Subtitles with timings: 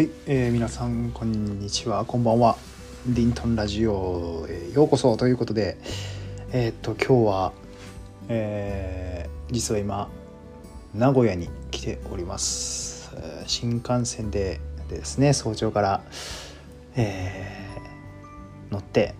[0.00, 2.06] はい、えー皆さんこんにちは。
[2.06, 2.56] こんばんは。
[3.06, 5.76] リントンラジオへようこそということで
[6.52, 7.52] えーっと今日は、
[8.30, 10.08] えー実は今
[10.94, 13.14] 名古屋に来ております。
[13.46, 14.58] 新幹線で
[14.88, 16.02] でですね早朝から、
[16.96, 19.14] えー乗って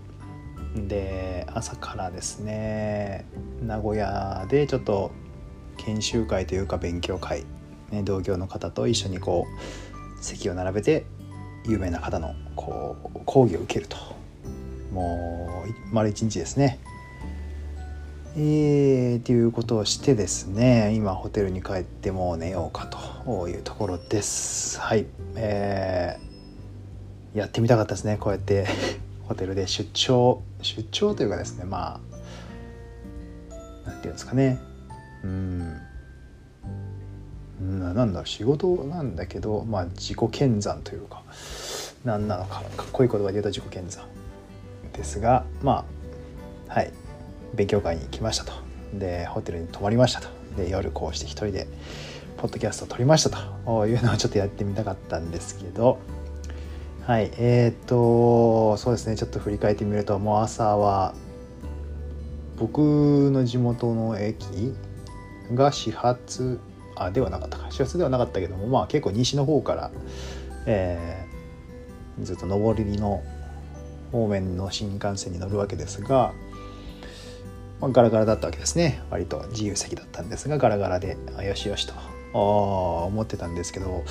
[0.75, 3.27] で朝からですね
[3.63, 5.11] 名古屋でちょっと
[5.77, 7.45] 研修会というか勉強会、
[7.91, 9.90] ね、同業の方と一緒にこう
[10.21, 11.05] 席を並べて
[11.67, 13.97] 有名な方のこう講義を受けると。
[14.93, 16.79] もう丸一日ですね。
[18.37, 24.81] えー、っていうことをしてですね今ホテルに帰ってもう寝ようかというところです。
[24.81, 25.07] はい、
[25.37, 26.31] えー
[27.35, 28.17] やってみたかったですね。
[28.19, 28.67] こうやって
[29.29, 30.43] ホテルで出張。
[30.63, 32.01] 出張というかですねま
[33.87, 34.59] あなんていうんですかね。
[35.23, 35.81] うん。
[37.95, 41.23] なんだろう仕事なんだけどまあ自己研鑽というか
[42.05, 44.01] 何なのかかっこいい言葉で言うと自己研鑽
[44.93, 45.85] ですがま
[46.69, 46.93] あはい。
[47.53, 48.53] 勉強会に来ましたと。
[48.95, 50.29] でホテルに泊まりましたと。
[50.57, 51.67] で夜こうして一人で
[52.37, 55.99] ポッドキャストを撮りましたというのをちょっとやってみたかったんですけど
[57.07, 57.33] はい。
[57.39, 59.17] えー、っとそうですね。
[59.17, 61.15] ちょっと振り返ってみるともう朝は
[62.57, 62.79] 僕
[63.33, 64.73] の地元の駅
[65.53, 66.61] が始発
[67.05, 67.67] あではなかったか。
[67.71, 69.91] 始発ではなかったけどもまあ結構西の方から、
[70.67, 71.31] えー
[72.23, 73.23] ずっと上りの
[74.13, 76.33] 方面の新幹線に乗るわけですが、
[77.81, 79.03] まあ、ガラガラだったわけですね。
[79.11, 81.95] 割と自由席だったんですがガラガラでよしよしと
[82.35, 82.39] あ
[83.07, 84.05] 思ってたんですけど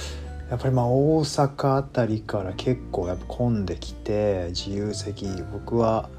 [0.49, 6.09] やっぱりまあ大阪あたりから結構やっぱ混んできて自由席僕は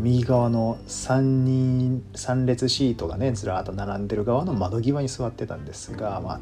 [0.00, 6.40] 右側の3人3列シートがねずらっと並んでる側の窓際に座ってたんですがまあ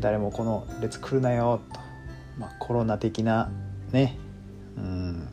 [0.00, 1.80] 誰もこの列来るなよと、
[2.38, 3.50] まあ、コロナ的な
[3.92, 4.18] ね
[4.76, 5.28] うん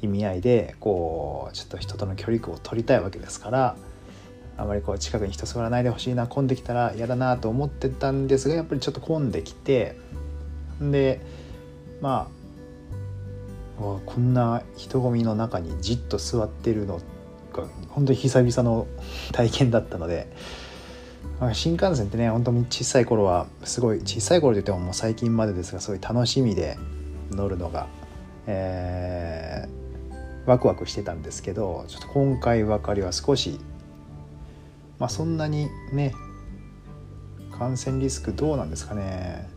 [0.00, 3.76] 意味合いでこうちょっと人との距離を取りたいわけですから
[4.56, 9.96] あまりこう近くに人座らないでほしいな混んできたら嫌だなと思ってたんですがやっぱりちょっと混んできて
[10.80, 11.20] で
[12.00, 12.41] まあ
[13.82, 17.00] わこんな人混みの中にじっと座ってるの
[17.52, 18.86] が本当に久々の
[19.32, 20.32] 体験だったので、
[21.52, 26.78] 新幹線ってね本当に小さい頃はすごい小さい頃といってももう最近までですがすごい楽しみで
[27.30, 27.88] 乗るのが、
[28.46, 29.82] えー
[30.46, 33.60] ワクワクしてたんですけどちょっと今回ばかりは少し
[34.98, 36.14] まあそんなにね
[37.56, 39.48] 感染リスクどうなんですかね。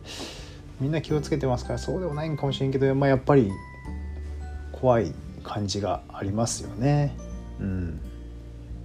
[0.78, 3.50] みんな気をつけてますからそうでもないんかもしれんけど、まあ、やっぱり
[4.80, 7.16] 怖い感じがありますよね。
[7.60, 8.00] うん、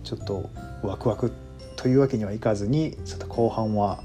[0.03, 0.49] ちょっと
[0.83, 1.31] ワクワク
[1.75, 4.03] というわけにはいかずにちょっと後半は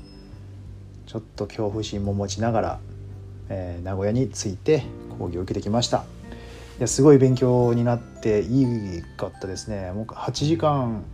[1.06, 2.80] ちょっと恐怖心も持ちながら、
[3.48, 4.82] えー名古屋に着いて
[5.18, 6.04] 講義を受けてきました。
[6.78, 9.92] いやすごい勉強になっていいかったですね。
[9.92, 11.04] もう8時間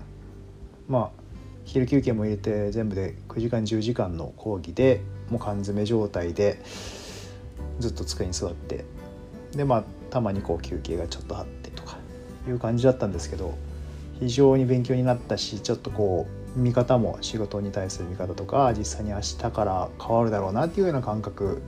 [0.88, 1.22] まあ
[1.64, 6.62] 昼休憩も入れて全部で9時間10時間の講義でもう缶詰状態で
[7.78, 8.84] ずっと机に座って
[9.52, 11.96] でまあたまにこう休憩がちょっとあってとか
[12.46, 13.56] いう感じだったんですけど
[14.20, 21.62] 非常に勉強になったしちょっとこう見方も仕事に対する見方とか実際に明日から変わるだろうなっていうような感覚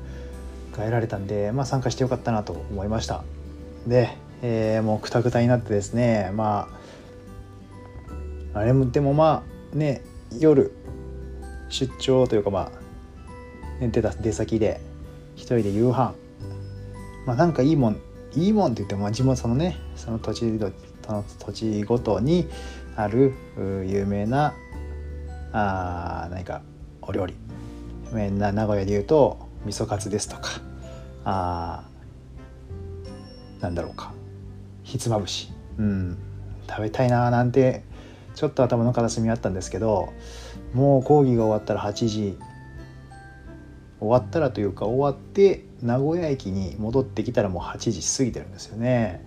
[0.73, 3.25] が得られたんで、まあ、参加してよかったなと思いました。
[3.87, 4.11] で、
[4.43, 6.69] えーもうくたくたになってですねま
[8.53, 10.03] ああれもでもまあね
[10.39, 10.73] 夜
[11.71, 12.71] 出張というかま
[13.79, 14.81] あ、ね、出た出先で
[15.35, 16.15] 一人で夕飯
[17.27, 18.01] まあなんかいいもん
[18.37, 20.59] いいもんって言っても地元のねその土地
[21.07, 22.49] その土地ごとに
[22.97, 23.35] ある
[23.87, 24.55] 有名な
[25.53, 26.63] あ何か
[27.03, 27.35] お料理。
[28.13, 30.61] 名古屋で言うと味噌カツですとか
[31.25, 31.85] あ
[33.61, 34.13] なんだろうか。
[34.83, 35.53] ひつまぶし。
[35.79, 36.19] うん。
[36.69, 37.83] 食べたいななんて
[38.35, 40.13] ちょっと頭の片隅あったんですけど
[40.73, 42.39] もう講義が終わったら8時。
[44.01, 49.23] 終わったらというか終わって名古屋駅に戻ってきたらもう8時過ぎてるんですよね。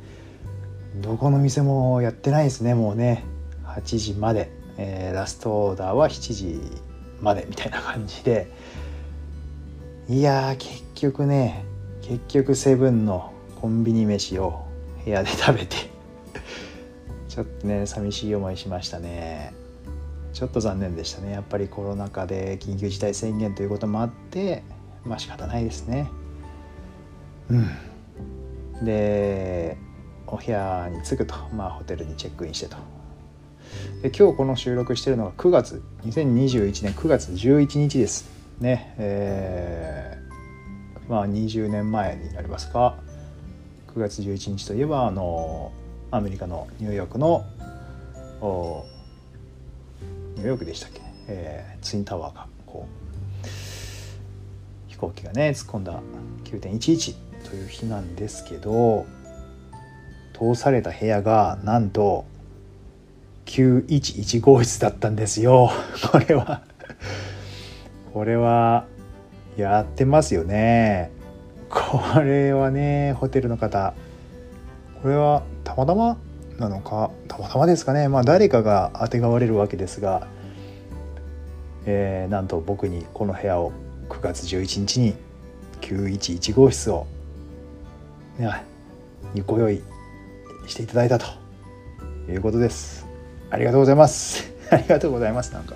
[0.95, 3.23] どこの店もやってないですねもうね。
[3.63, 6.59] 8時まで、えーラストオーダーは7時
[7.21, 8.51] までみたいな感じで。
[10.09, 11.63] いや結局ね
[12.01, 14.65] 結局セブンのコンビニ飯を
[15.05, 15.75] 部屋で食べて。
[17.27, 19.53] ちょっとね寂しい思いしましたね。
[20.33, 21.33] ちょっと残念でしたね。
[21.33, 24.63] やっぱりコロナ禍で緊急事態宣言ということもあって
[25.05, 26.09] まあ仕方ないですね。
[27.49, 28.85] うん。
[28.85, 29.77] で
[30.27, 32.77] お部屋に着くとまあホテルにチェックインしてと。
[34.01, 38.29] で今日この収録してるのが9月2021年9月11日です。
[38.59, 42.97] ねえー、まあ20年前になりますか。
[43.95, 45.71] 9月11日といえばあの
[46.11, 47.45] アメリカのニューヨークの
[50.35, 53.47] ニューヨークでしたっけ、えー、ツインタワーがこう
[54.87, 55.99] 飛行機がね突っ込んだ
[56.43, 57.15] 9.11
[57.49, 59.05] という日なんですけど
[60.37, 62.25] 通された部屋がなんと
[63.45, 65.71] 911号室だったんですよ。
[66.11, 66.61] これは。
[68.13, 68.85] これは
[69.55, 71.11] やってますよね。
[71.69, 73.93] これはねホテルの方。
[75.01, 76.17] これはたまたま
[76.59, 77.09] なのか？
[77.27, 78.09] たまたまですかね。
[78.09, 80.27] まあ誰かがあてがわれるわけですが、
[81.85, 83.71] えー、なんと僕にこの部屋を
[84.09, 85.15] 9月11日に
[85.81, 87.07] 911号室を、
[88.37, 88.51] ね、
[89.33, 89.81] にご用意
[90.67, 91.25] していただいたと
[92.29, 93.07] いうことです。
[93.49, 94.51] ありがとうございます。
[94.69, 95.53] ありがとうございます。
[95.53, 95.75] なんか。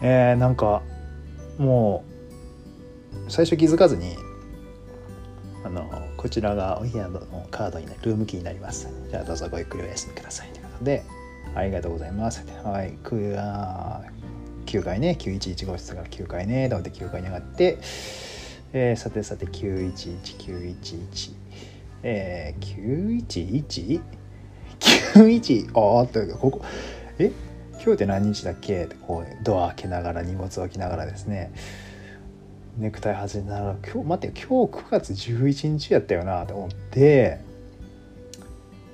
[0.00, 0.82] えー、なんか
[1.58, 2.04] も
[3.26, 4.16] う最初気づかずに
[5.64, 8.88] あのこちらがお部屋のカードになるルームキーになります。
[9.10, 10.50] じゃあどうぞごゆっくりお休みください。
[10.50, 11.02] ということで、
[11.56, 12.44] ありがとうございます。
[12.62, 17.78] はい、9階ね、911号室から9階ね、と思って9階に上がって、
[18.72, 21.32] えー、さてさて911、911、
[22.02, 24.00] えー、911?
[25.14, 25.70] 91?
[25.74, 26.62] ああっと、ここ、
[27.18, 27.32] え？
[27.74, 28.84] 今日って何日だっけ？
[28.84, 31.52] ってこうドア開けながら荷物置きながらですね。
[32.76, 37.38] ネクタイ外れながら今日待って今日9月11日やったよなと思って。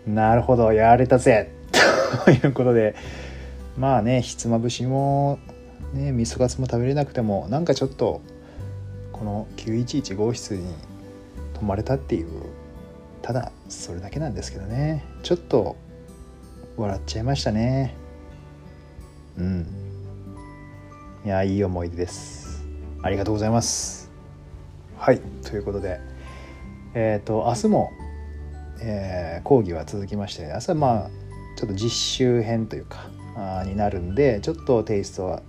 [0.07, 1.51] なるほどやれたぜ。
[2.25, 2.95] ということで。
[3.77, 5.39] まあねひつまぶしも
[5.93, 8.21] ね味噌カツも食べれなくてもなんかちょっと
[9.15, 10.75] この911号室に
[11.55, 12.29] 泊まれたっていう
[13.23, 15.05] ただそれだけなんですけどね。
[15.23, 15.77] ちょっと
[16.77, 17.95] 笑っちゃいましたね。
[19.39, 19.67] うん。
[21.25, 22.65] いやいい思い出です。
[23.03, 24.11] ありがとうございます。
[24.99, 25.21] はい。
[25.43, 26.01] ということで
[26.95, 27.93] えっ、ー、と明日も、
[28.83, 31.11] えー、講義は続きまして明日はまあ
[31.57, 33.07] ちょっと実習編というか
[33.37, 35.43] あになるんでちょっとテイストは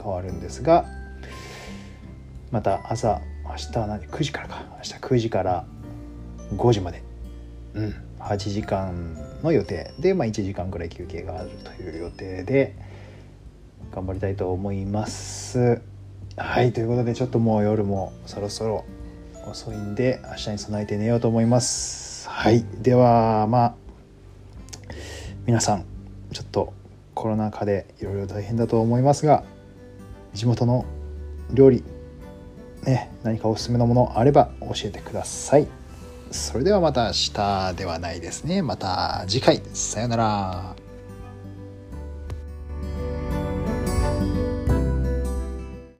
[0.00, 0.86] 変わるんですが
[2.50, 4.64] また朝明日何？9時からか。
[4.76, 5.64] 明日9時から
[6.54, 7.02] 5時まで。
[7.74, 7.94] うん。
[8.18, 9.92] 8時間の予定。
[9.98, 12.76] で、まあ、1時間ぐらい休憩があるという予定で
[13.92, 15.80] 頑張りたいと思います。
[16.36, 16.72] はい。
[16.72, 18.84] ということでちょっともう夜もそろそろ
[19.46, 22.28] 遅いんで明日に備えて寝ようと思います。
[22.28, 22.64] はい。
[22.82, 23.74] ではまあ
[25.46, 25.84] 皆さん
[26.32, 26.72] ちょっと
[27.14, 29.44] コロナ禍でいろいろ大変だと思いますが
[30.32, 30.84] 地元の
[31.52, 31.82] 料理
[32.84, 35.66] ね何かおすすめのものあれば教えてください。
[36.30, 38.62] それではまた明日ではないですね。
[38.62, 39.62] また次回。
[39.72, 40.79] さようなら。